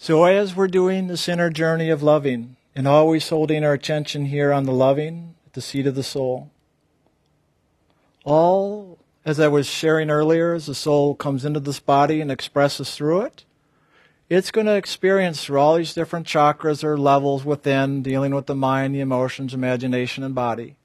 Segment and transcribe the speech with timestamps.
[0.00, 4.52] So, as we're doing this inner journey of loving and always holding our attention here
[4.52, 6.52] on the loving at the seat of the soul,
[8.24, 12.94] all, as I was sharing earlier, as the soul comes into this body and expresses
[12.94, 13.44] through it,
[14.30, 18.54] it's going to experience through all these different chakras or levels within, dealing with the
[18.54, 20.76] mind, the emotions, imagination, and body.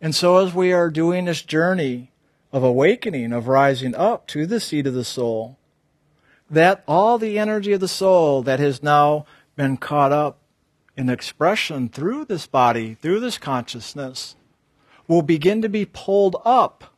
[0.00, 2.10] And so, as we are doing this journey
[2.52, 5.58] of awakening, of rising up to the seat of the soul,
[6.52, 9.24] that all the energy of the soul that has now
[9.56, 10.38] been caught up
[10.96, 14.36] in expression through this body, through this consciousness,
[15.08, 16.94] will begin to be pulled up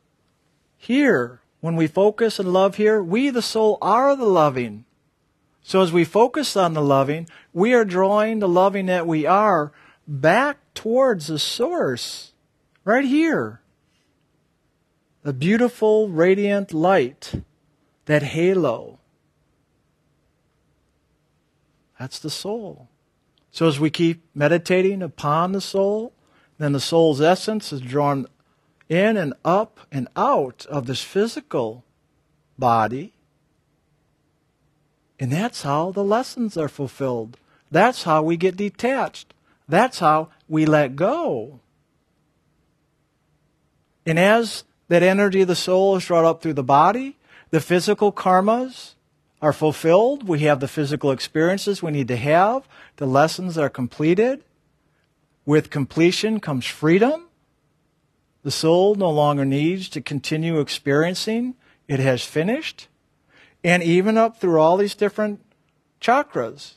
[0.77, 1.41] here.
[1.61, 4.85] When we focus and love here, we, the soul, are the loving.
[5.62, 9.73] So as we focus on the loving, we are drawing the loving that we are
[10.07, 12.33] back towards the source,
[12.84, 13.61] right here.
[15.23, 17.43] The beautiful, radiant light,
[18.05, 18.94] that halo.
[22.05, 22.91] That's the soul.
[23.50, 26.12] So as we keep meditating upon the soul,
[26.58, 28.27] then the soul's essence is drawn
[28.91, 31.82] in and up and out of this physical
[32.58, 33.14] body
[35.19, 37.38] and that's how the lessons are fulfilled.
[37.70, 39.32] That's how we get detached.
[39.66, 41.60] That's how we let go.
[44.05, 47.16] And as that energy of the soul is brought up through the body,
[47.48, 48.94] the physical karmas
[49.45, 50.27] are fulfilled.
[50.27, 52.67] We have the physical experiences we need to have.
[52.97, 54.42] The lessons are completed.
[55.45, 57.27] With completion comes freedom.
[58.42, 61.56] The soul no longer needs to continue experiencing.
[61.87, 62.89] It has finished
[63.62, 65.41] and even up through all these different
[66.00, 66.77] chakras.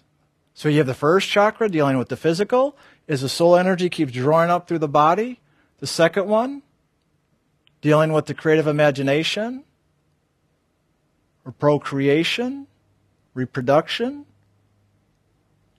[0.54, 2.76] So you have the first chakra dealing with the physical,
[3.08, 5.40] as the soul energy keeps drawing up through the body.
[5.80, 6.64] The second one,
[7.80, 9.64] dealing with the creative imagination
[11.48, 12.68] or procreation,
[13.34, 14.26] reproduction,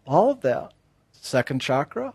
[0.06, 0.72] all of that.
[1.12, 2.14] Second chakra.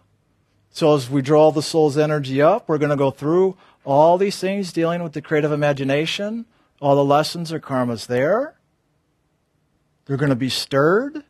[0.71, 3.55] So as we draw the soul's energy up, we're going to go through
[3.85, 6.47] all these things dealing with the creative imagination,
[6.81, 8.55] all the lessons or karmas there.
[10.05, 11.23] They're going to be stirred.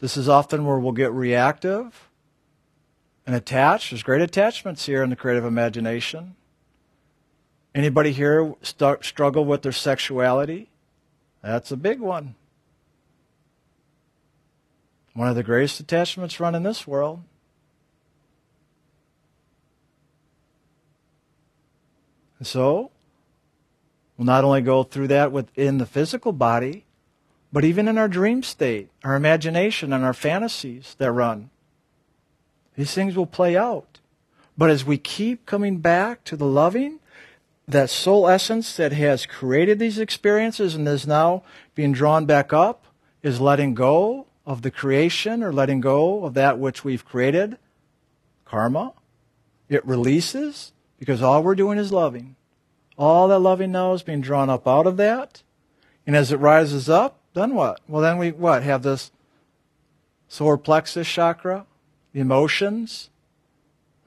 [0.00, 2.08] This is often where we'll get reactive
[3.26, 3.90] and attached.
[3.90, 6.34] There's great attachments here in the creative imagination.
[7.74, 10.70] Anybody here start, struggle with their sexuality?
[11.42, 12.34] That's a big one.
[15.14, 17.22] One of the greatest attachments run in this world.
[22.38, 22.92] And so,
[24.16, 26.84] we'll not only go through that within the physical body,
[27.52, 31.50] but even in our dream state, our imagination and our fantasies that run,
[32.76, 33.98] these things will play out.
[34.56, 37.00] But as we keep coming back to the loving,
[37.68, 41.42] that soul essence that has created these experiences and is now
[41.74, 42.86] being drawn back up
[43.22, 47.58] is letting go of the creation or letting go of that which we've created,
[48.46, 48.94] karma.
[49.68, 52.36] It releases because all we're doing is loving.
[52.96, 55.42] All that loving now is being drawn up out of that.
[56.06, 57.80] And as it rises up, then what?
[57.86, 58.62] Well, then we what?
[58.62, 59.12] Have this
[60.26, 61.66] solar plexus chakra,
[62.12, 63.10] the emotions.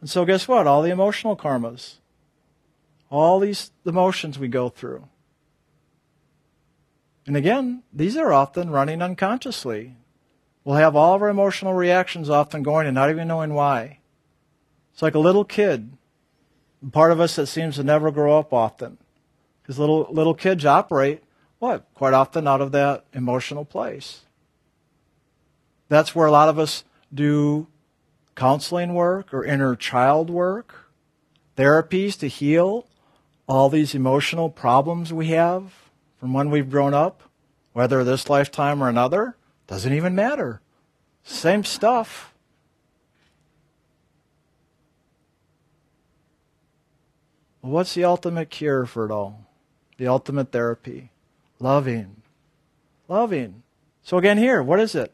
[0.01, 0.65] And so guess what?
[0.65, 2.00] All the emotional karmas.
[3.11, 5.07] All these emotions we go through.
[7.27, 9.95] And again, these are often running unconsciously.
[10.63, 13.99] We'll have all of our emotional reactions often going and not even knowing why.
[14.93, 15.91] It's like a little kid,
[16.91, 18.97] part of us that seems to never grow up often.
[19.61, 21.21] Because little, little kids operate
[21.61, 21.85] what?
[21.93, 24.21] Quite often out of that emotional place.
[25.89, 26.83] That's where a lot of us
[27.13, 27.67] do
[28.35, 30.89] counseling work or inner child work,
[31.55, 32.87] therapies to heal
[33.51, 35.73] all these emotional problems we have
[36.21, 37.23] from when we've grown up,
[37.73, 39.35] whether this lifetime or another,
[39.67, 40.61] doesn't even matter.
[41.25, 42.33] Same stuff.
[47.59, 49.45] What's the ultimate cure for it all?
[49.97, 51.11] The ultimate therapy?
[51.59, 52.21] Loving.
[53.09, 53.63] Loving.
[54.01, 55.11] So again, here, what is it?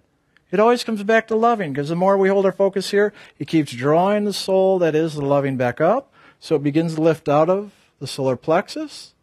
[0.51, 3.47] It always comes back to loving because the more we hold our focus here, it
[3.47, 6.13] keeps drawing the soul that is the loving back up.
[6.39, 9.13] So it begins to lift out of the solar plexus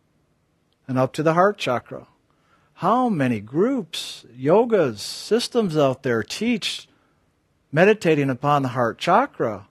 [0.86, 2.06] and up to the heart chakra.
[2.74, 6.88] How many groups, yogas, systems out there teach
[7.70, 9.68] meditating upon the heart chakra?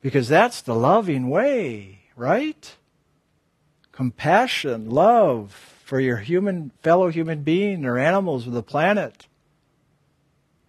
[0.00, 2.76] Because that's the loving way, right?
[3.92, 9.26] Compassion, love, for your human fellow human being or animals or the planet.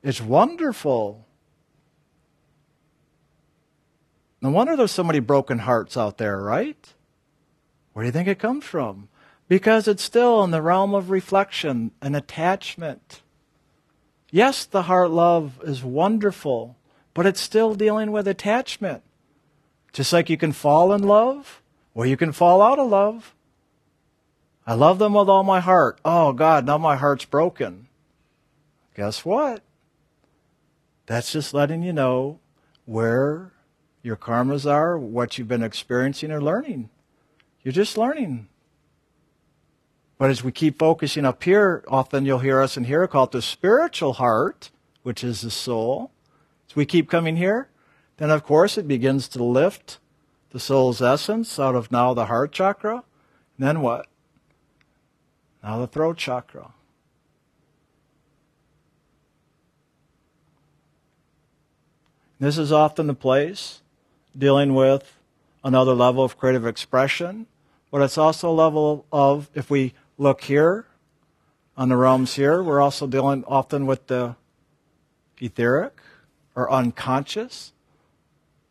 [0.01, 1.25] It's wonderful.
[4.41, 6.93] No wonder there's so many broken hearts out there, right?
[7.99, 9.09] Where do you think it comes from?
[9.49, 13.21] Because it's still in the realm of reflection and attachment.
[14.31, 16.77] Yes, the heart love is wonderful,
[17.13, 19.03] but it's still dealing with attachment.
[19.91, 21.61] Just like you can fall in love,
[21.93, 23.35] or you can fall out of love.
[24.65, 25.99] I love them with all my heart.
[26.05, 27.89] Oh, God, now my heart's broken.
[28.95, 29.61] Guess what?
[31.05, 32.39] That's just letting you know
[32.85, 33.51] where
[34.01, 36.89] your karmas are, what you've been experiencing or learning.
[37.69, 38.47] You're just learning.
[40.17, 43.43] But as we keep focusing up here, often you'll hear us in here called the
[43.43, 44.71] spiritual heart,
[45.03, 46.09] which is the soul.
[46.67, 47.69] As we keep coming here,
[48.17, 49.99] then of course it begins to lift
[50.49, 53.03] the soul's essence out of now the heart chakra.
[53.59, 54.07] And then what?
[55.61, 56.71] Now the throat chakra.
[62.39, 63.83] This is often the place
[64.35, 65.19] dealing with
[65.63, 67.45] another level of creative expression,
[67.91, 70.85] but it's also a level of, if we look here
[71.77, 74.35] on the realms here, we're also dealing often with the
[75.39, 75.99] etheric
[76.55, 77.73] or unconscious.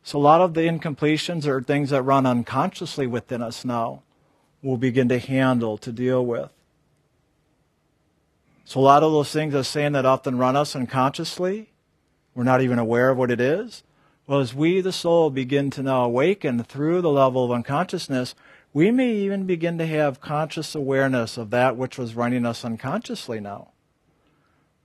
[0.03, 4.03] So a lot of the incompletions are things that run unconsciously within us now
[4.61, 6.51] we'll begin to handle, to deal with.
[8.65, 11.69] So a lot of those things I was saying that often run us unconsciously,
[12.35, 13.83] we're not even aware of what it is.
[14.27, 18.35] Well, as we, the soul, begin to now awaken through the level of unconsciousness,
[18.73, 23.39] we may even begin to have conscious awareness of that which was running us unconsciously
[23.39, 23.69] now.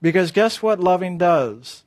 [0.00, 1.84] Because guess what loving does?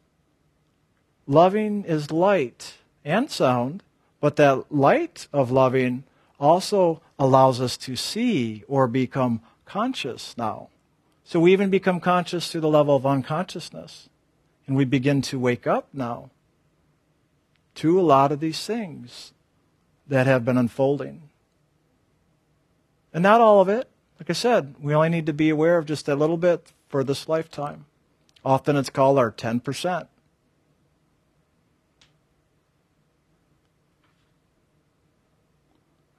[1.25, 3.83] Loving is light and sound,
[4.19, 6.03] but that light of loving
[6.39, 10.69] also allows us to see or become conscious now.
[11.23, 14.09] So we even become conscious to the level of unconsciousness.
[14.65, 16.29] And we begin to wake up now
[17.75, 19.33] to a lot of these things
[20.07, 21.26] that have been unfolding.
[23.13, 23.89] And not all of it.
[24.19, 27.03] Like I said, we only need to be aware of just a little bit for
[27.03, 27.85] this lifetime.
[28.43, 30.07] Often it's called our 10%.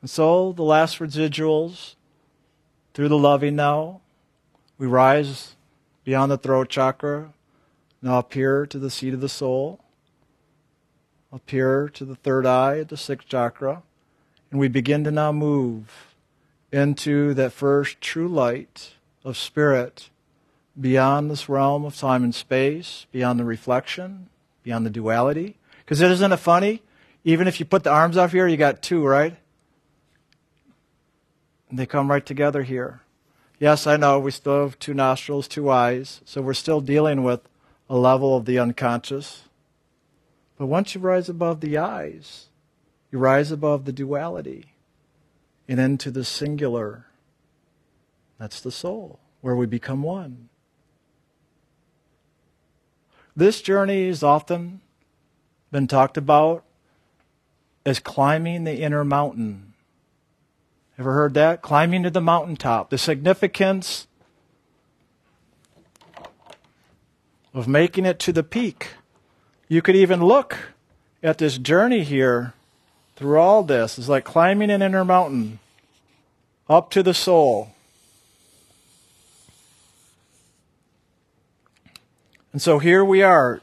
[0.00, 1.96] And so the last residuals,
[2.94, 4.00] through the loving now,
[4.78, 5.56] we rise
[6.04, 7.32] beyond the throat chakra,
[8.00, 9.80] now up here to the seat of the soul,
[11.32, 13.82] up here to the third eye, the sixth chakra,
[14.50, 16.07] and we begin to now move
[16.70, 18.92] into that first true light
[19.24, 20.10] of spirit
[20.78, 24.28] beyond this realm of time and space, beyond the reflection,
[24.62, 25.56] beyond the duality.
[25.84, 26.82] Because isn't it funny?
[27.24, 29.36] Even if you put the arms off here, you got two, right?
[31.68, 33.00] And they come right together here.
[33.58, 37.40] Yes, I know we still have two nostrils, two eyes, so we're still dealing with
[37.90, 39.42] a level of the unconscious.
[40.56, 42.46] But once you rise above the eyes,
[43.10, 44.66] you rise above the duality
[45.68, 47.06] and into the singular.
[48.38, 50.48] That's the soul, where we become one.
[53.36, 54.80] This journey has often
[55.70, 56.64] been talked about
[57.84, 59.74] as climbing the inner mountain.
[60.98, 61.62] Ever heard that?
[61.62, 62.90] Climbing to the mountaintop.
[62.90, 64.08] The significance
[67.54, 68.94] of making it to the peak.
[69.68, 70.56] You could even look
[71.22, 72.54] at this journey here
[73.18, 73.98] through all this.
[73.98, 75.58] It's like climbing an inner mountain
[76.68, 77.72] up to the soul.
[82.52, 83.60] And so here we are,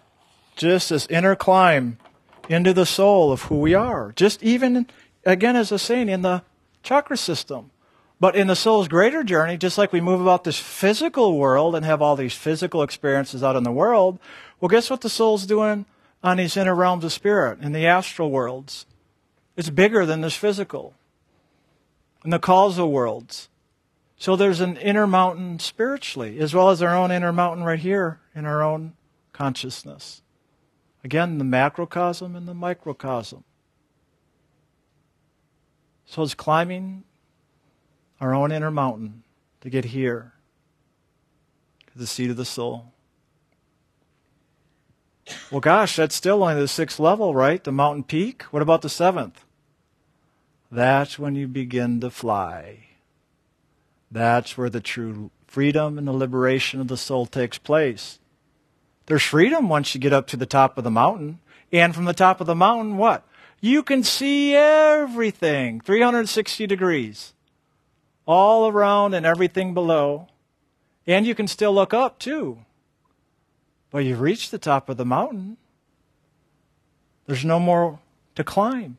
[0.58, 1.98] just this inner climb
[2.50, 4.12] into the soul of who we are.
[4.18, 4.88] Just even,
[5.26, 6.44] again, as a saying, in the
[6.84, 7.72] chakra system.
[8.20, 11.86] But in the soul's greater journey, just like we move about this physical world and
[11.86, 14.20] have all these physical experiences out in the world,
[14.60, 15.86] well, guess what the soul's doing
[16.22, 18.86] on these inner realms of spirit, in the astral worlds?
[19.56, 20.94] It's bigger than this physical.
[22.24, 23.50] In the causal worlds.
[24.18, 28.20] So there's an inner mountain spiritually, as well as our own inner mountain right here
[28.34, 28.94] in our own
[29.34, 30.22] consciousness.
[31.04, 33.44] Again, the macrocosm and the microcosm.
[36.06, 37.04] So it's climbing
[38.20, 39.24] our own inner mountain
[39.62, 40.34] to get here,
[41.92, 42.92] to the seat of the soul.
[45.52, 47.64] Well, gosh, that's still only the sixth level, right?
[47.64, 48.44] The mountain peak.
[48.44, 49.45] What about the seventh?
[50.75, 52.88] That's when you begin to fly.
[54.12, 58.20] That's where the true freedom and the liberation of the soul takes place.
[59.05, 61.39] There's freedom once you get up to the top of the mountain.
[61.72, 63.25] And from the top of the mountain, what?
[63.62, 67.32] You can see everything 360 degrees,
[68.25, 70.27] all around and everything below.
[71.08, 72.65] And you can still look up too.
[73.91, 75.55] But you've reached the top of the mountain.
[77.27, 78.00] There's no more
[78.36, 78.98] to climb.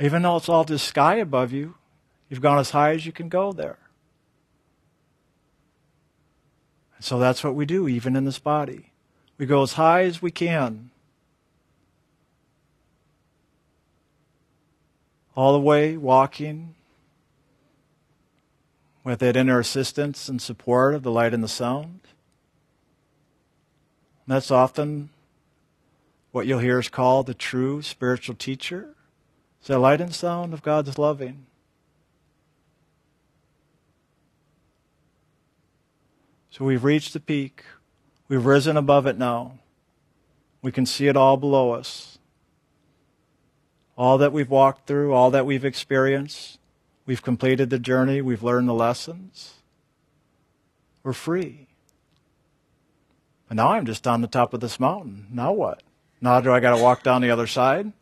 [0.00, 1.74] Even though it's all just sky above you,
[2.28, 3.78] you've gone as high as you can go there.
[6.96, 8.92] And So that's what we do, even in this body.
[9.38, 10.90] We go as high as we can.
[15.34, 16.74] All the way walking
[19.04, 22.00] with that inner assistance and support of the light and the sound.
[24.26, 25.10] And that's often
[26.30, 28.94] what you'll hear is called the true spiritual teacher.
[29.62, 31.46] It's the light and sound of God's loving.
[36.50, 37.62] So we've reached the peak.
[38.26, 39.60] We've risen above it now.
[40.62, 42.18] We can see it all below us.
[43.96, 46.58] All that we've walked through, all that we've experienced,
[47.06, 49.54] we've completed the journey, we've learned the lessons.
[51.04, 51.68] We're free.
[53.48, 55.28] And now I'm just on the top of this mountain.
[55.30, 55.84] Now what?
[56.20, 57.92] Now do I got to walk down the other side?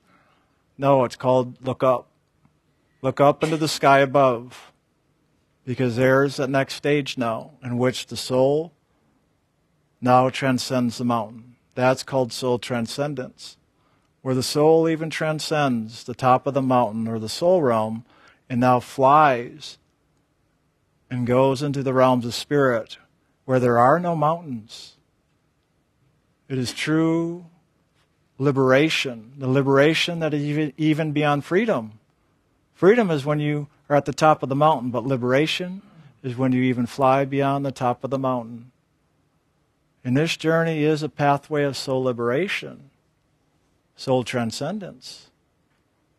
[0.81, 2.09] No, it's called look up.
[3.03, 4.73] Look up into the sky above.
[5.67, 8.73] Because there's that next stage now in which the soul
[10.01, 11.57] now transcends the mountain.
[11.75, 13.59] That's called soul transcendence,
[14.23, 18.07] where the soul even transcends the top of the mountain or the soul realm
[18.49, 19.77] and now flies
[21.11, 22.97] and goes into the realms of spirit
[23.45, 24.97] where there are no mountains.
[26.49, 27.50] It is true
[28.41, 31.93] liberation, the liberation that is even beyond freedom.
[32.73, 35.83] Freedom is when you are at the top of the mountain, but liberation
[36.23, 38.73] is when you even fly beyond the top of the mountain.
[40.03, 42.89] And this journey is a pathway of soul liberation,
[43.95, 45.29] soul transcendence.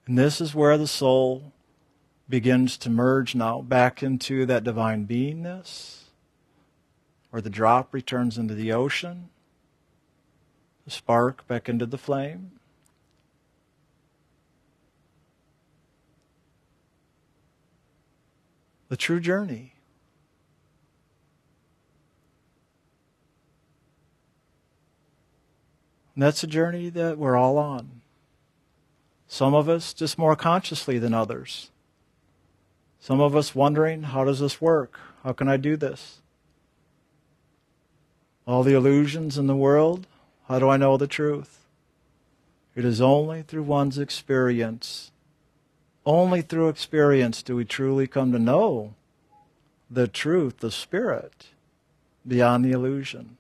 [0.06, 1.52] And this is where the soul
[2.30, 6.04] begins to merge now back into that divine beingness,
[7.32, 9.30] where the drop returns into the ocean,
[10.92, 12.52] spark back into the flame.
[18.92, 19.74] the true journey.
[26.14, 28.02] And that's a journey that we're all on.
[29.30, 31.72] Some of us just more consciously than others.
[33.00, 35.00] Some of us wondering, how does this work?
[35.24, 36.20] How can I do this?
[38.46, 40.06] All the illusions in the world,
[40.52, 41.60] how do I know the truth?
[42.76, 45.12] It is only through one's experience
[46.06, 48.96] only through experience do we truly come to know
[49.90, 51.48] the truth, the spirit,
[52.28, 53.38] beyond the illusion.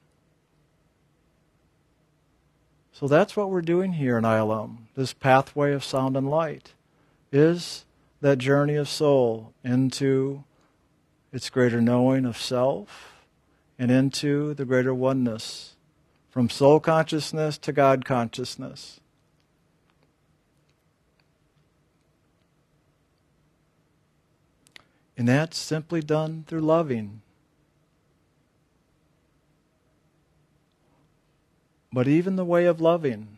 [2.91, 4.77] So that's what we're doing here in ILM.
[4.95, 6.73] This pathway of sound and light
[7.31, 7.85] is
[8.19, 10.43] that journey of soul into
[11.33, 13.15] its greater knowing of self
[13.79, 15.75] and into the greater oneness
[16.31, 19.01] from soul consciousness to God consciousness.
[25.17, 27.21] And that's simply done through loving.
[31.93, 33.37] But even the way of loving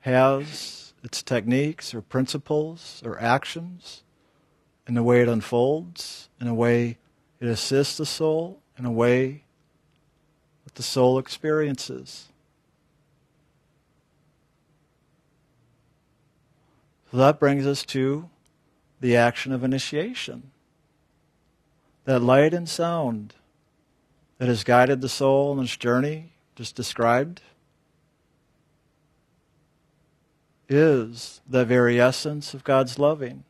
[0.00, 4.04] has its techniques or principles or actions
[4.86, 6.98] in the way it unfolds, in a way
[7.40, 9.43] it assists the soul, in a way
[10.74, 12.28] the soul experiences.
[17.10, 18.28] So that brings us to
[19.00, 20.50] the action of initiation.
[22.04, 23.34] That light and sound
[24.38, 27.40] that has guided the soul in its journey, just described,
[30.68, 33.44] is the very essence of God's loving.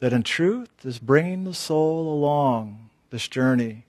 [0.00, 3.86] That in truth is bringing the soul along this journey,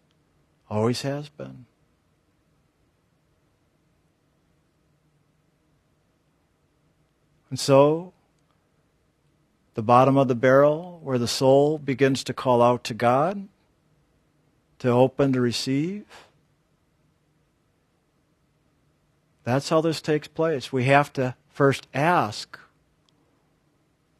[0.69, 1.65] always has been.
[7.49, 8.13] And so,
[9.73, 13.47] the bottom of the barrel where the soul begins to call out to God,
[14.79, 16.05] to open to receive.
[19.43, 20.71] That's how this takes place.
[20.71, 22.59] We have to first ask,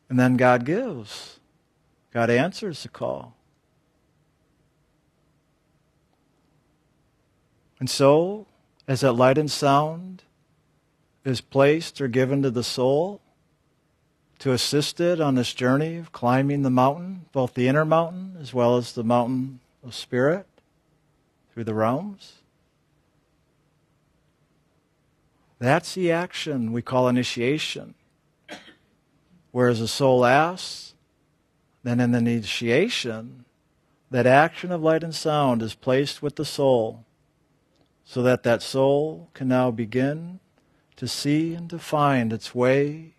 [0.10, 1.40] and then God gives.
[2.12, 3.36] God answers the call.
[7.80, 8.46] And so,
[8.88, 10.24] as that light and sound
[11.24, 13.22] is placed or given to the soul,
[14.40, 18.54] to assist it on this journey of climbing the mountain, both the inner mountain as
[18.54, 20.48] well as the mountain of spirit
[21.54, 22.36] through the realms.
[25.60, 27.96] That's the action we call initiation.
[29.52, 30.94] Whereas the soul asks,
[31.84, 33.44] then in the initiation,
[34.10, 37.06] that action of light and sound is placed with the soul
[38.10, 40.40] so that that soul can now begin
[40.96, 43.14] to see and to find its way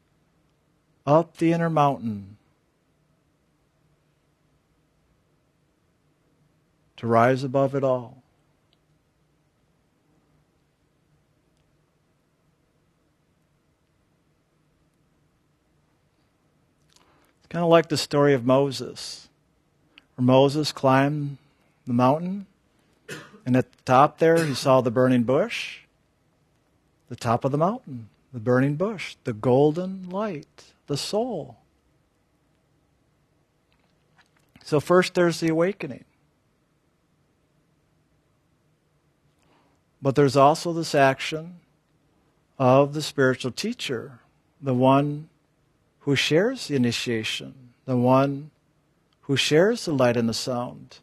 [1.07, 2.37] up the inner mountain
[6.97, 8.21] to rise above it all.
[17.39, 19.29] It's kind of like the story of Moses,
[20.17, 21.39] where Moses climbed
[21.87, 22.47] the mountain,
[23.51, 25.81] and at the top there he saw the burning bush,
[27.09, 31.57] the top of the mountain, the burning bush, the golden light, the soul.
[34.63, 36.05] So, first there's the awakening.
[40.01, 41.57] But there's also this action
[42.57, 44.21] of the spiritual teacher,
[44.63, 45.29] the one
[46.03, 48.53] who shares the initiation, the one
[49.23, 50.99] who shares the light and the sound.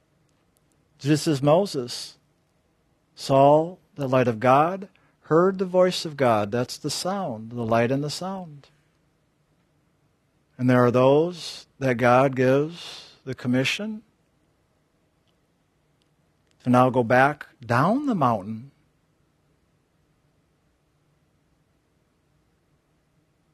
[0.98, 2.17] Just as Moses
[3.18, 4.88] saw the light of God,
[5.22, 8.68] heard the voice of God, that's the sound, the light and the sound.
[10.58, 14.04] And there are those that God gives the commission
[16.64, 18.72] to now go back down the mountain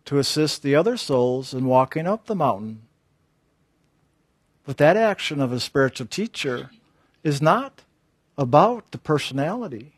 [0.06, 2.82] to assist the other souls in walking up the mountain.
[4.66, 6.70] But that action of a spiritual teacher
[7.24, 7.82] is not
[8.38, 9.94] about the personality,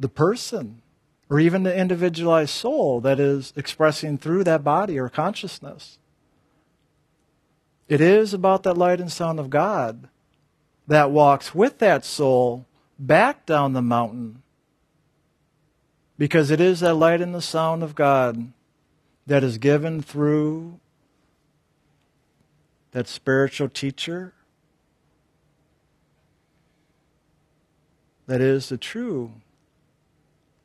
[0.00, 0.82] the person,
[1.30, 5.98] or even the individualized soul that is expressing through that body or consciousness.
[7.88, 10.08] It is about that light and sound of God
[10.86, 12.66] that walks with that soul
[12.98, 14.42] back down the mountain.
[16.16, 18.52] Because it is that light and the sound of God
[19.26, 20.80] that is given through
[22.92, 24.32] that spiritual teacher
[28.28, 29.32] that is the true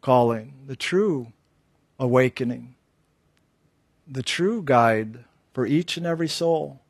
[0.01, 1.31] calling, the true
[1.97, 2.75] awakening,
[4.05, 6.81] the true guide for each and every soul.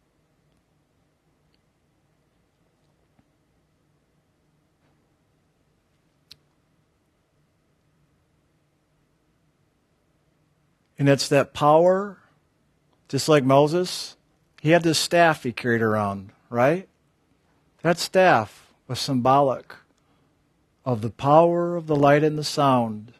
[10.98, 12.18] And it's that power,
[13.08, 14.16] just like Moses,
[14.60, 16.90] he had this staff he carried around, right?
[17.84, 19.76] That staff was symbolic
[20.86, 23.14] of the power of the light and the sound.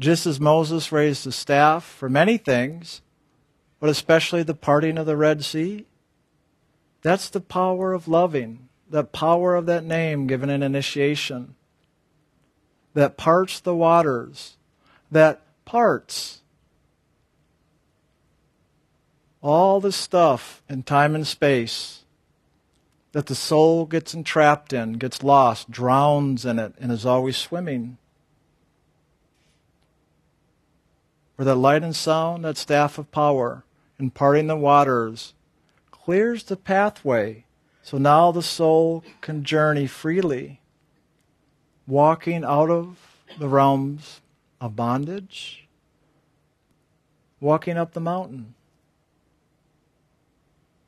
[0.00, 3.00] Just as Moses raised the staff for many things,
[3.78, 5.86] but especially the parting of the Red Sea,
[7.02, 11.54] that's the power of loving, the power of that name given in initiation,
[12.94, 14.56] that parts the waters,
[15.10, 16.40] that parts
[19.40, 22.03] all the stuff in time and space
[23.14, 27.96] that the soul gets entrapped in, gets lost, drowns in it, and is always swimming.
[31.36, 33.62] Where that light and sound, that staff of power,
[34.00, 35.32] imparting the waters,
[35.92, 37.44] clears the pathway
[37.82, 40.60] so now the soul can journey freely,
[41.86, 44.22] walking out of the realms
[44.60, 45.68] of bondage,
[47.38, 48.54] walking up the mountain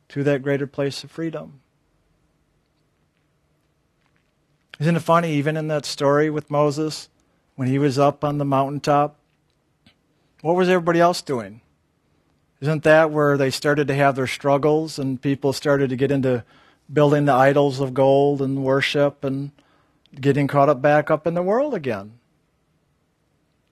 [0.08, 1.60] to that greater place of freedom.
[4.78, 7.08] Isn't it funny, even in that story with Moses,
[7.54, 9.18] when he was up on the mountaintop,
[10.42, 11.62] what was everybody else doing?
[12.60, 16.44] Isn't that where they started to have their struggles and people started to get into
[16.92, 19.50] building the idols of gold and worship and
[20.18, 22.18] getting caught up back up in the world again?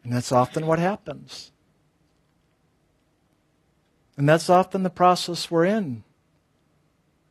[0.02, 1.50] And that's often what happens.
[4.16, 6.04] And that's often the process we're in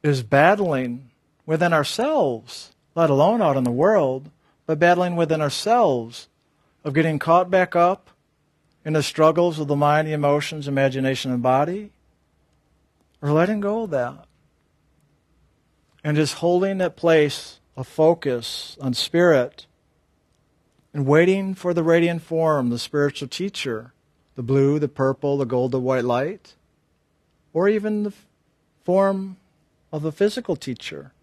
[0.01, 1.11] is battling
[1.45, 4.29] within ourselves, let alone out in the world,
[4.65, 6.27] but battling within ourselves
[6.83, 8.09] of getting caught back up
[8.85, 11.91] in the struggles of the mind, the emotions, imagination, and body,
[13.21, 14.25] or letting go of that.
[16.03, 19.65] And just holding that place of focus on spirit
[20.93, 23.93] and waiting for the radiant form, the spiritual teacher,
[24.35, 26.55] the blue, the purple, the gold, the white light,
[27.53, 28.13] or even the
[28.83, 29.37] form
[29.91, 31.13] of the physical teacher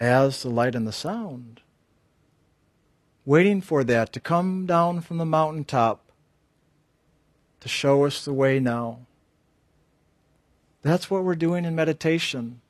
[0.00, 1.60] as the light and the sound.
[3.24, 6.00] Waiting for that to come down from the mountaintop
[7.60, 9.00] to show us the way now.
[10.82, 12.60] That's what we're doing in meditation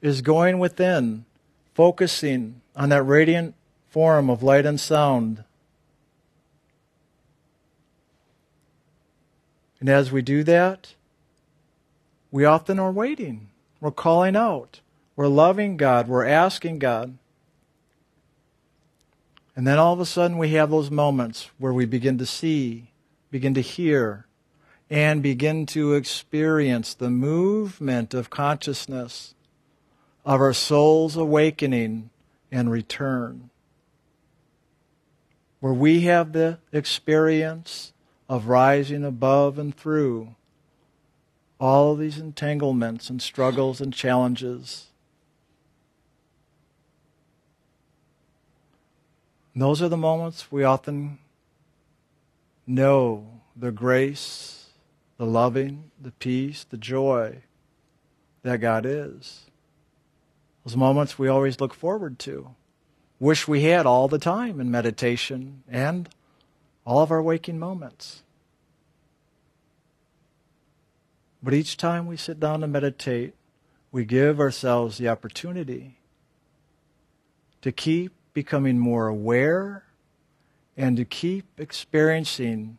[0.00, 1.26] is going within,
[1.74, 3.54] focusing on that radiant
[3.88, 5.44] form of light and sound.
[9.78, 10.94] And as we do that,
[12.30, 13.48] we often are waiting.
[13.80, 14.80] We're calling out.
[15.20, 16.08] We're loving God.
[16.08, 17.18] We're asking God.
[19.54, 22.92] And then all of a sudden we have those moments where we begin to see,
[23.30, 24.24] begin to hear,
[24.88, 29.34] and begin to experience the movement of consciousness
[30.24, 32.08] of our soul's awakening
[32.50, 33.50] and return,
[35.58, 37.92] where we have the experience
[38.26, 40.34] of rising above and through
[41.60, 44.89] all these entanglements and struggles and challenges.
[49.54, 51.18] And those are the moments we often
[52.66, 54.70] know the grace,
[55.16, 57.42] the loving, the peace, the joy
[58.42, 59.46] that God is.
[60.64, 62.54] Those moments we always look forward to,
[63.18, 66.08] wish we had all the time in meditation and
[66.84, 68.22] all of our waking moments.
[71.42, 73.34] But each time we sit down to meditate,
[73.90, 75.96] we give ourselves the opportunity
[77.62, 79.84] to keep becoming more aware
[80.76, 82.78] and to keep experiencing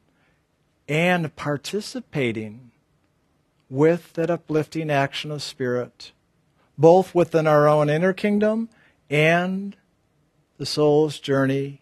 [0.87, 2.71] and participating
[3.69, 6.11] with that uplifting action of spirit,
[6.77, 8.69] both within our own inner kingdom
[9.09, 9.75] and
[10.57, 11.81] the soul's journey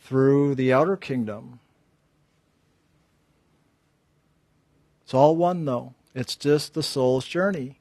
[0.00, 1.60] through the outer kingdom.
[5.02, 5.94] It's all one, though.
[6.14, 7.78] It's just the soul's journey.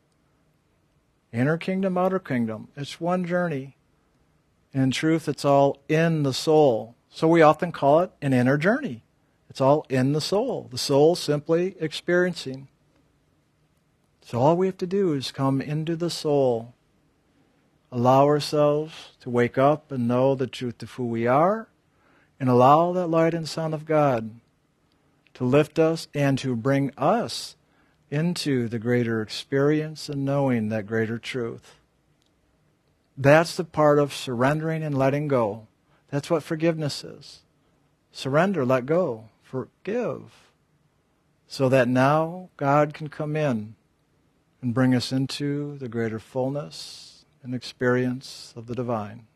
[1.34, 2.68] Inner kingdom, outer kingdom.
[2.76, 3.76] It's one journey.
[4.74, 6.96] In truth, it's all in the soul.
[7.10, 9.04] So we often call it an inner journey.
[9.50, 10.68] It's all in the soul.
[10.72, 12.68] The soul simply experiencing.
[14.22, 16.76] So all we have to do is come into the soul,
[17.92, 21.68] allow ourselves to wake up and know the truth of who we are,
[22.40, 24.40] and allow that light and sound of God
[25.34, 27.56] to lift us and to bring us
[28.12, 31.79] into the greater experience and knowing that greater truth.
[33.22, 35.68] That's the part of surrendering and letting go.
[36.10, 37.42] That's what forgiveness is.
[38.14, 40.52] Surrender, let go, forgive.
[41.46, 43.76] So that now God can come in
[44.62, 49.28] and bring us into the greater fullness and experience of the divine.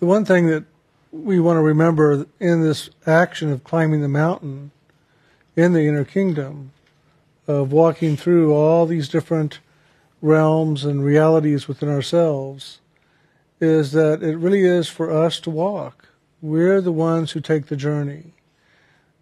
[0.00, 0.64] The one thing that
[1.12, 4.70] we want to remember in this action of climbing the mountain
[5.54, 6.72] in the inner kingdom,
[7.46, 9.60] of walking through all these different
[10.22, 12.80] realms and realities within ourselves,
[13.60, 16.08] is that it really is for us to walk.
[16.40, 18.32] We're the ones who take the journey.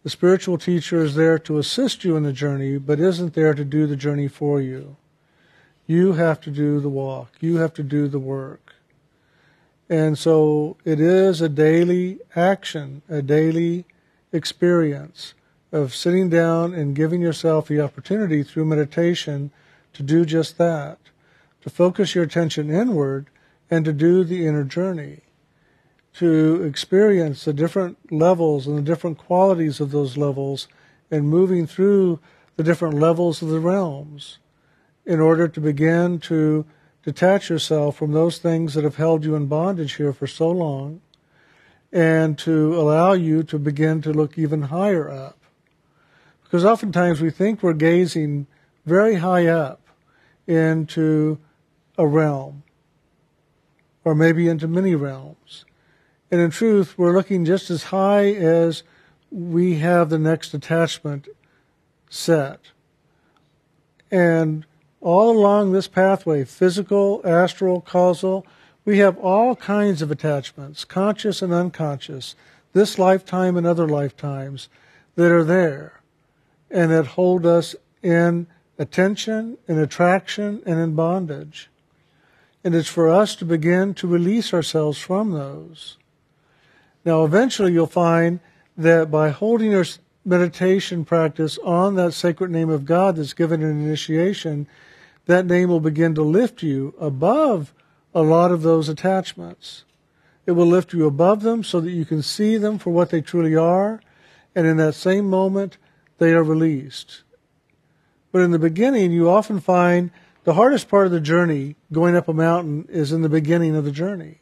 [0.05, 3.64] The spiritual teacher is there to assist you in the journey, but isn't there to
[3.64, 4.97] do the journey for you.
[5.88, 7.33] You have to do the walk.
[7.41, 8.68] You have to do the work.
[9.88, 13.87] And so it is a daily action, a daily
[14.33, 15.35] experience
[15.72, 19.51] of sitting down and giving yourself the opportunity through meditation
[19.94, 20.98] to do just that,
[21.62, 23.29] to focus your attention inward
[23.70, 25.20] and to do the inner journey,
[26.14, 30.68] to experience the different levels and the different qualities of those levels
[31.11, 32.18] and moving through
[32.57, 34.38] the different levels of the realms
[35.07, 36.66] in order to begin to
[37.03, 41.01] detach yourself from those things that have held you in bondage here for so long
[41.93, 45.39] and to allow you to begin to look even higher up.
[46.43, 48.47] Because oftentimes we think we're gazing
[48.85, 49.81] very high up
[50.47, 51.39] into
[51.97, 52.63] a realm
[54.05, 55.65] or maybe into many realms.
[56.31, 58.83] And in truth, we're looking just as high as
[59.31, 61.29] we have the next attachment
[62.11, 62.61] set.
[64.11, 64.65] And
[65.01, 68.47] all along this pathway, physical, astral, causal,
[68.85, 72.35] we have all kinds of attachments, conscious and unconscious,
[72.73, 74.69] this lifetime and other lifetimes,
[75.17, 76.01] that are there
[76.71, 78.47] and that hold us in
[78.79, 81.69] attention, in attraction, and in bondage.
[82.63, 85.97] And it's for us to begin to release ourselves from those.
[87.05, 88.41] Now, eventually, you'll find
[88.77, 89.85] that by holding our
[90.25, 94.69] meditation practice on that sacred name of God that's given in initiation,
[95.29, 97.75] that name will begin to lift you above
[98.14, 99.85] a lot of those attachments.
[100.47, 103.21] It will lift you above them so that you can see them for what they
[103.21, 104.01] truly are,
[104.55, 105.77] and in that same moment,
[106.17, 107.25] they are released.
[108.33, 110.11] But in the beginning, you often find
[110.45, 113.85] the hardest part of the journey, going up a mountain, is in the beginning of
[113.85, 114.41] the journey.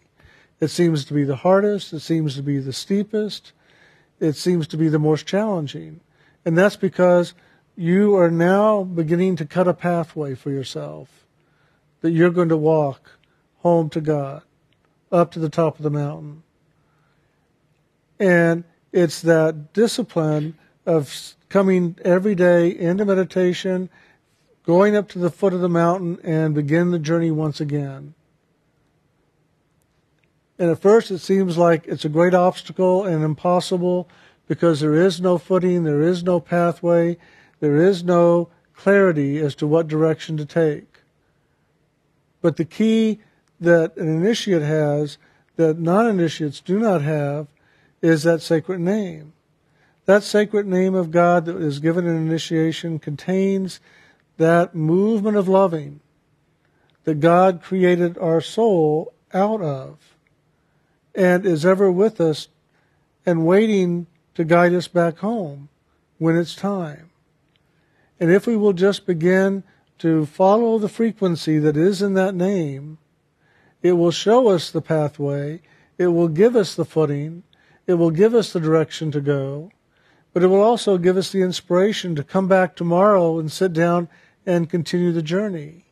[0.60, 3.52] It seems to be the hardest, it seems to be the steepest,
[4.20, 6.00] it seems to be the most challenging.
[6.44, 7.34] And that's because
[7.76, 11.26] you are now beginning to cut a pathway for yourself
[12.00, 13.18] that you're going to walk
[13.58, 14.42] home to God,
[15.12, 16.42] up to the top of the mountain.
[18.18, 23.90] And it's that discipline of coming every day into meditation,
[24.64, 28.14] going up to the foot of the mountain, and begin the journey once again.
[30.58, 34.08] And at first it seems like it's a great obstacle and impossible
[34.48, 37.18] because there is no footing, there is no pathway,
[37.60, 41.00] there is no clarity as to what direction to take.
[42.42, 43.20] But the key
[43.60, 45.18] that an initiate has
[45.56, 47.48] that non initiates do not have
[48.02, 49.32] is that sacred name.
[50.04, 53.80] That sacred name of God that is given in initiation contains
[54.36, 56.00] that movement of loving
[57.04, 59.98] that God created our soul out of
[61.14, 62.48] and is ever with us
[63.24, 65.68] and waiting to guide us back home
[66.18, 67.10] when it's time.
[68.18, 69.62] And if we will just begin
[69.98, 72.98] to follow the frequency that is in that name,
[73.82, 75.60] it will show us the pathway,
[75.98, 77.42] it will give us the footing,
[77.86, 79.70] it will give us the direction to go,
[80.32, 84.08] but it will also give us the inspiration to come back tomorrow and sit down
[84.44, 85.86] and continue the journey.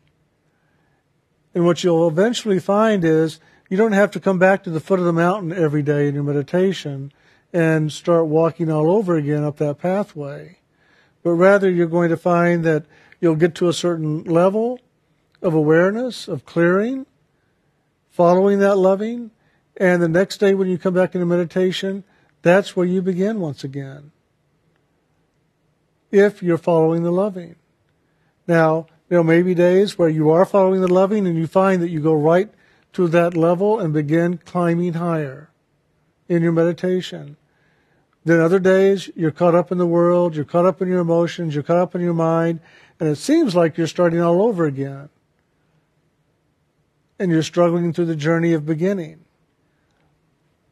[1.54, 3.38] And what you'll eventually find is
[3.70, 6.14] you don't have to come back to the foot of the mountain every day in
[6.14, 7.12] your meditation
[7.52, 10.58] and start walking all over again up that pathway.
[11.24, 12.84] But rather, you're going to find that
[13.20, 14.78] you'll get to a certain level
[15.42, 17.06] of awareness, of clearing,
[18.10, 19.32] following that loving,
[19.76, 22.04] and the next day when you come back into meditation,
[22.42, 24.12] that's where you begin once again.
[26.12, 27.56] If you're following the loving.
[28.46, 31.90] Now, there may be days where you are following the loving and you find that
[31.90, 32.52] you go right
[32.92, 35.50] to that level and begin climbing higher
[36.28, 37.36] in your meditation.
[38.24, 41.54] Then other days, you're caught up in the world, you're caught up in your emotions,
[41.54, 42.60] you're caught up in your mind,
[42.98, 45.10] and it seems like you're starting all over again.
[47.18, 49.24] And you're struggling through the journey of beginning.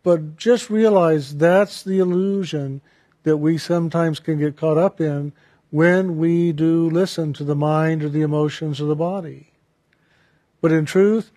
[0.02, 2.80] But just realize that's the illusion
[3.22, 5.32] that we sometimes can get caught up in
[5.70, 9.52] when we do listen to the mind or the emotions of the body.
[10.60, 11.30] But in truth,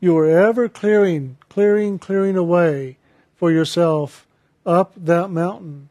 [0.00, 2.98] you are ever clearing, clearing, clearing away
[3.36, 4.26] for yourself
[4.64, 5.88] up that mountain.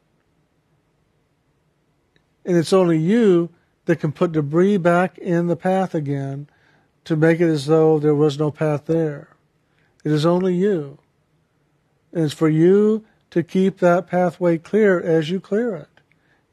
[2.46, 3.50] And it's only you
[3.86, 6.48] that can put debris back in the path again
[7.06, 9.30] to make it as though there was no path there.
[10.04, 10.98] It is only you.
[12.12, 15.88] And it's for you to keep that pathway clear as you clear it.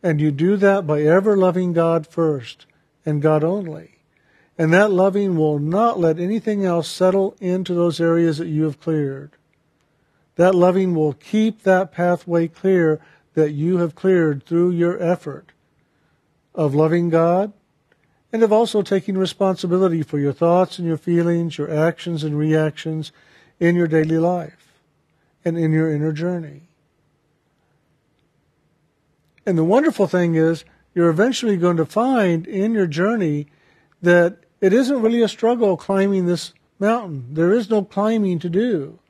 [0.03, 2.67] And you do that by ever loving God first
[3.05, 3.99] and God only.
[4.57, 8.81] And that loving will not let anything else settle into those areas that you have
[8.81, 9.37] cleared.
[10.39, 13.01] That loving will keep that pathway clear
[13.35, 15.51] that you have cleared through your effort
[16.55, 17.53] of loving God
[18.33, 23.11] and of also taking responsibility for your thoughts and your feelings, your actions and reactions
[23.59, 24.81] in your daily life
[25.45, 26.69] and in your inner journey.
[29.45, 33.49] And the wonderful thing is, you're eventually going to find in your journey
[34.03, 37.27] that it isn't really a struggle climbing this mountain.
[37.35, 39.01] There is no climbing to do.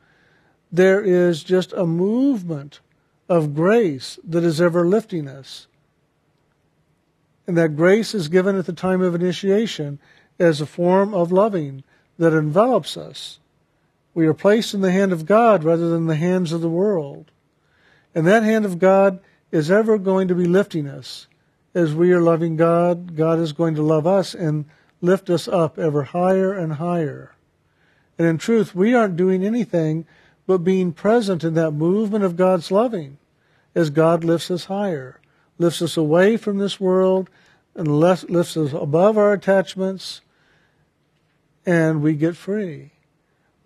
[0.71, 2.81] There is just a movement
[3.29, 5.67] of grace that is ever lifting us.
[7.47, 9.99] And that grace is given at the time of initiation
[10.39, 11.83] as a form of loving
[12.19, 13.39] that envelops us.
[14.15, 17.31] We are placed in the hand of God rather than the hands of the world.
[18.15, 21.27] And that hand of God is ever going to be lifting us.
[21.75, 24.67] As we are loving God, God is going to love us and
[25.01, 27.35] lift us up ever higher and higher.
[28.19, 30.07] And in truth, we aren't doing anything
[30.49, 33.19] but being present in that movement of God's loving
[33.75, 35.21] as God lifts us higher,
[35.59, 37.29] lifts us away from this world,
[37.75, 40.23] and lifts us above our attachments,
[41.67, 42.93] and we get free.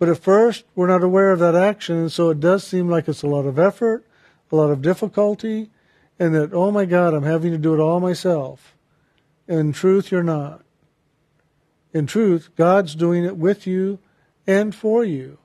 [0.00, 3.06] But at first, we're not aware of that action, and so it does seem like
[3.06, 4.04] it's a lot of effort,
[4.50, 5.70] a lot of difficulty,
[6.18, 8.74] and that, oh my God, I'm having to do it all myself.
[9.46, 10.64] In truth, you're not.
[11.94, 14.00] In truth, God's doing it with you
[14.48, 15.38] and for you.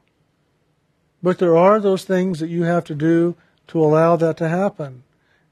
[1.22, 3.36] But there are those things that you have to do
[3.68, 5.04] to allow that to happen.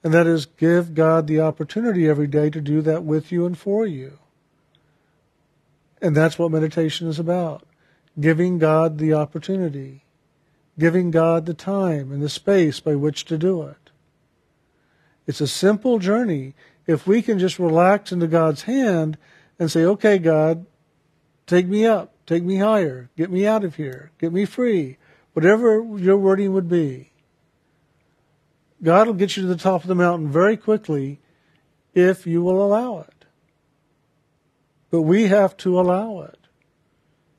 [0.04, 3.58] And that is give God the opportunity every day to do that with you and
[3.58, 4.20] for you.
[6.02, 7.64] And that's what meditation is about
[8.20, 10.06] giving God the opportunity,
[10.80, 13.90] giving God the time and the space by which to do it.
[15.28, 16.54] It's a simple journey.
[16.88, 19.18] If we can just relax into God's hand
[19.60, 20.66] and say, okay, God,
[21.48, 24.98] take me up, take me higher, get me out of here, get me free,
[25.36, 27.12] whatever your wording would be.
[28.82, 31.20] God will get you to the top of the mountain very quickly
[31.94, 33.26] if you will allow it.
[34.92, 36.40] But we have to allow it.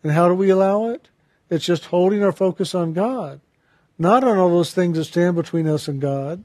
[0.02, 1.08] And how do we allow it?
[1.48, 3.40] It's just holding our focus on God,
[3.98, 6.44] not on all those things that stand between us and God,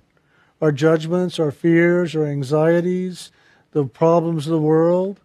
[0.62, 3.30] our judgments, our fears, our anxieties,
[3.72, 5.20] the problems of the world.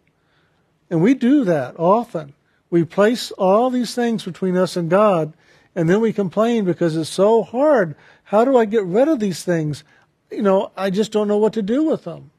[0.91, 2.35] And we do that often.
[2.69, 5.35] We place all these things between us and God,
[5.77, 7.95] And then we complain because it's so hard.
[8.25, 9.85] How do I get rid of these things?
[10.31, 12.31] You know, I just don't know what to do with them.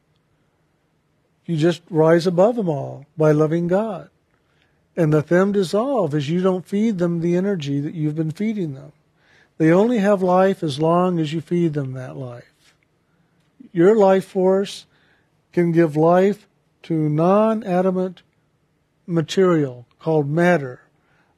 [1.46, 4.10] You just rise above them all by loving God.
[4.98, 8.74] And let them dissolve as you don't feed them the energy that you've been feeding
[8.74, 8.92] them.
[9.60, 12.74] They only have life as long as you feed them that life.
[13.72, 14.88] Your life force
[15.54, 16.48] can give life
[16.84, 18.24] to non adamant
[19.06, 20.82] material called matter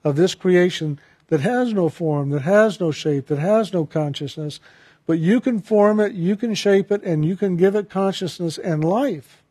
[0.04, 0.98] of this creation
[1.30, 4.60] that has no form, that has no shape, that has no consciousness,
[5.06, 8.58] but you can form it, you can shape it, and you can give it consciousness
[8.58, 9.44] and life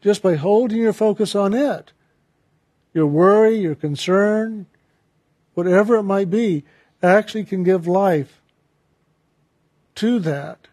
[0.00, 1.92] just by holding your focus on it.
[2.94, 4.66] Your worry, your concern,
[5.54, 6.64] whatever it might be,
[7.02, 8.40] actually can give life
[9.96, 10.68] to that.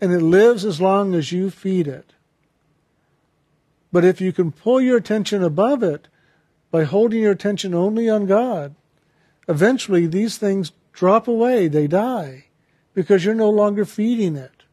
[0.00, 2.12] And it lives as long as you feed it.
[3.90, 6.08] But if you can pull your attention above it
[6.70, 8.74] by holding your attention only on God,
[9.48, 12.46] eventually these things drop away, they die,
[12.94, 14.64] because you're no longer feeding it.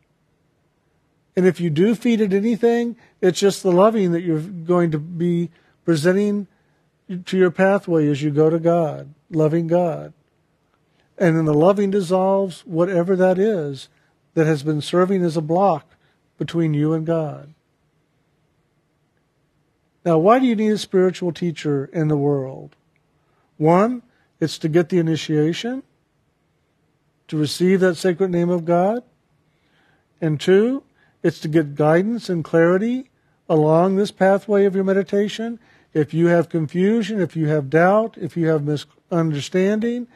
[1.35, 4.99] And if you do feed it anything, it's just the loving that you're going to
[4.99, 5.49] be
[5.83, 6.47] presenting
[7.25, 10.13] to your pathway as you go to God, loving God.
[11.17, 13.89] And then the loving dissolves whatever that is
[14.33, 15.95] that has been serving as a block
[16.37, 17.53] between you and God.
[20.05, 22.75] Now, why do you need a spiritual teacher in the world?
[23.57, 24.01] One,
[24.43, 25.83] it's to get the initiation,
[27.27, 29.03] to receive that sacred name of God.
[30.19, 30.83] And two,
[31.23, 33.09] it's to get guidance and clarity
[33.47, 35.59] along this pathway of your meditation.
[35.93, 40.07] If you have confusion, if you have doubt, if you have misunderstanding,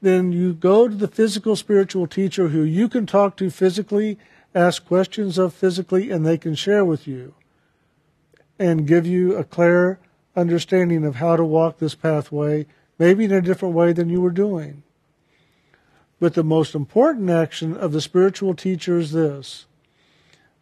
[0.00, 4.18] then you go to the physical spiritual teacher who you can talk to physically,
[4.54, 7.34] ask questions of physically, and they can share with you
[8.58, 9.98] and give you a clear
[10.36, 12.66] understanding of how to walk this pathway,
[12.98, 14.82] maybe in a different way than you were doing.
[16.20, 19.66] But the most important action of the spiritual teacher is this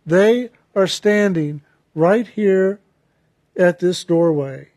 [0.04, 1.62] they are standing
[1.94, 2.80] right here
[3.56, 4.70] at this doorway.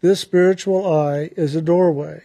[0.00, 2.22] This spiritual eye is a doorway.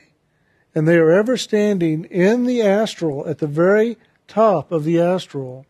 [0.73, 3.97] And they are ever standing in the astral, at the very
[4.27, 5.65] top of the astral,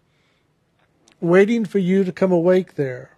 [1.19, 3.11] waiting for you to come awake there.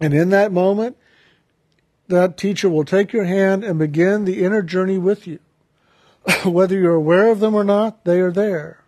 [0.00, 0.96] And in that moment,
[2.12, 5.38] that teacher will take your hand and begin the inner journey with you.
[6.44, 8.84] Whether you're aware of them or not, they are there.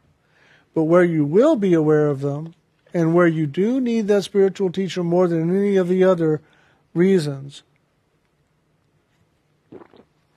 [0.75, 2.55] But where you will be aware of them,
[2.93, 6.43] and where you do need that spiritual teacher more than any of the other
[6.93, 7.63] reasons,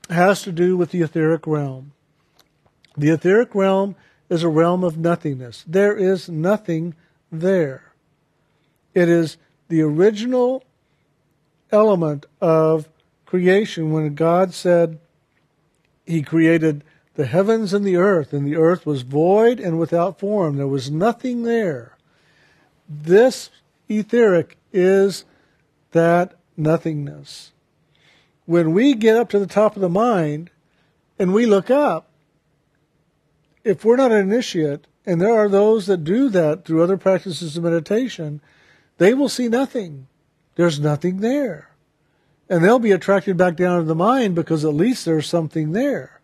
[0.09, 1.91] has to do with the etheric realm.
[2.95, 3.97] The etheric realm
[4.29, 5.65] is a realm of nothingness.
[5.67, 6.95] There is nothing
[7.31, 7.91] there.
[8.93, 9.35] It is
[9.67, 10.63] the original
[11.71, 12.89] element of
[13.25, 14.99] creation when God said
[16.05, 16.83] he created
[17.15, 20.55] the heavens and the earth, and the earth was void and without form.
[20.55, 21.97] There was nothing there.
[22.87, 23.49] This
[23.89, 25.25] etheric is
[25.91, 27.51] that nothingness.
[28.45, 30.51] When we get up to the top of the mind
[31.19, 32.09] and we look up,
[33.63, 37.57] if we're not an initiate, and there are those that do that through other practices
[37.57, 38.41] of meditation,
[38.97, 40.07] they will see nothing.
[40.57, 41.69] There's nothing there.
[42.49, 46.19] And they'll be attracted back down to the mind because at least there's something there.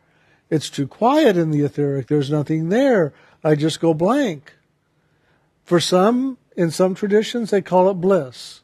[0.50, 2.08] It's too quiet in the etheric.
[2.08, 3.14] There's nothing there.
[3.44, 4.54] I just go blank.
[5.64, 8.62] For some, in some traditions, they call it bliss.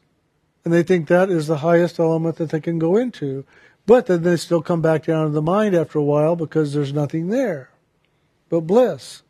[0.64, 3.44] And they think that is the highest element that they can go into.
[3.86, 6.92] But then they still come back down to the mind after a while because there's
[6.92, 7.70] nothing there
[8.48, 9.22] but bliss.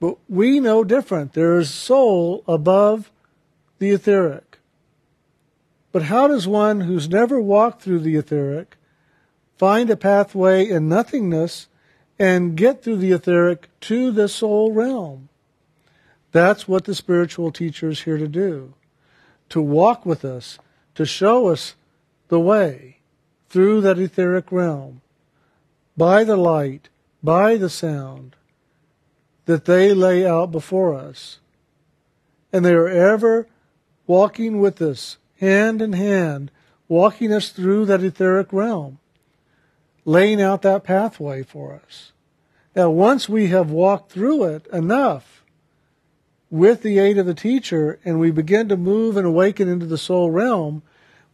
[0.00, 1.34] But we know different.
[1.34, 3.12] There is soul above
[3.78, 4.58] the etheric.
[5.92, 8.76] But how does one who's never walked through the etheric
[9.56, 11.68] find a pathway in nothingness
[12.18, 15.28] and get through the etheric to the soul realm?
[16.32, 18.74] That's what the spiritual teacher is here to do.
[19.50, 20.58] To walk with us,
[20.96, 21.76] to show us
[22.28, 22.98] the way
[23.48, 25.00] through that etheric realm
[25.96, 26.88] by the light,
[27.22, 28.34] by the sound
[29.44, 31.38] that they lay out before us.
[32.52, 33.46] And they are ever
[34.06, 36.50] walking with us, hand in hand,
[36.88, 38.98] walking us through that etheric realm,
[40.04, 42.12] laying out that pathway for us.
[42.76, 45.44] Now, once we have walked through it enough
[46.50, 49.98] with the aid of the teacher and we begin to move and awaken into the
[49.98, 50.82] soul realm,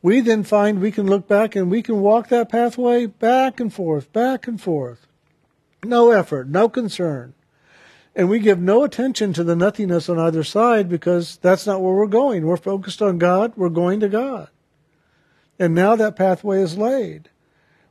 [0.03, 3.73] we then find we can look back and we can walk that pathway back and
[3.73, 5.07] forth, back and forth.
[5.85, 7.35] No effort, no concern.
[8.21, 11.95] And we give no attention to the nothingness on either side because that's not where
[11.95, 12.45] we're going.
[12.45, 14.51] We're focused on God, we're going to God.
[15.59, 17.31] And now that pathway is laid.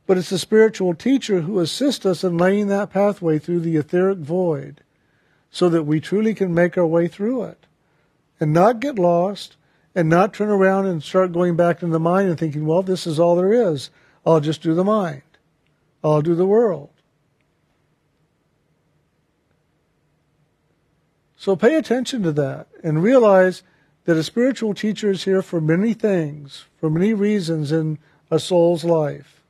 [0.06, 4.18] but it's the spiritual teacher who assists us in laying that pathway through the etheric
[4.18, 4.82] void
[5.50, 7.66] so that we truly can make our way through it
[8.38, 9.56] and not get lost
[9.96, 13.04] and not turn around and start going back into the mind and thinking, well, this
[13.04, 13.90] is all there is.
[14.24, 15.22] I'll just do the mind.
[16.04, 16.90] I'll do the world.
[21.40, 23.62] So pay attention to that and realize
[24.04, 27.98] that a spiritual teacher is here for many things, for many reasons in
[28.30, 29.42] a soul's life.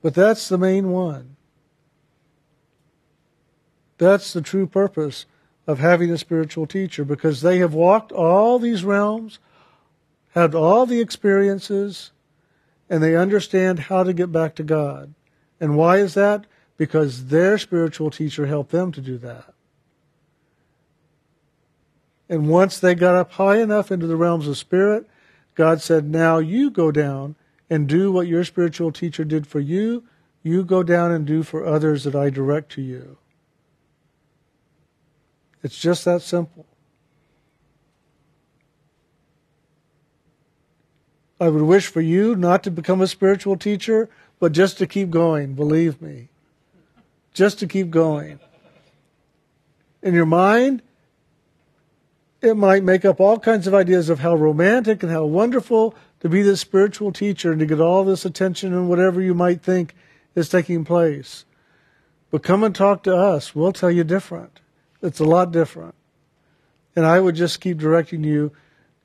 [0.00, 1.34] But that's the main one.
[3.98, 5.26] That's the true purpose
[5.66, 9.40] of having a spiritual teacher because they have walked all these realms,
[10.36, 12.12] had all the experiences,
[12.88, 15.14] and they understand how to get back to God.
[15.58, 16.46] And why is that?
[16.78, 19.52] Because their spiritual teacher helped them to do that.
[22.30, 25.06] And once they got up high enough into the realms of spirit,
[25.54, 27.34] God said, Now you go down
[27.68, 30.04] and do what your spiritual teacher did for you.
[30.42, 33.18] You go down and do for others that I direct to you.
[35.62, 36.66] It's just that simple.
[41.40, 44.08] I would wish for you not to become a spiritual teacher,
[44.38, 46.28] but just to keep going, believe me.
[47.32, 48.40] Just to keep going.
[50.02, 50.82] In your mind,
[52.40, 56.28] it might make up all kinds of ideas of how romantic and how wonderful to
[56.28, 59.94] be this spiritual teacher and to get all this attention and whatever you might think
[60.34, 61.44] is taking place.
[62.30, 63.54] But come and talk to us.
[63.54, 64.60] We'll tell you different.
[65.02, 65.94] It's a lot different.
[66.94, 68.52] And I would just keep directing you,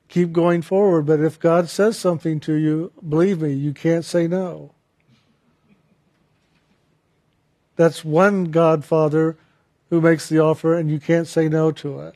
[0.09, 1.05] keep going forward.
[1.05, 4.73] But if God says something to you, believe me, you can't say no.
[7.75, 9.37] That's one Godfather
[9.89, 12.15] who makes the offer, and you can't say no to it.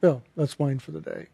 [0.00, 1.28] Well, that's wine for the day.